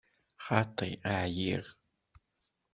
[0.45, 1.65] Xaṭi, εyiɣ.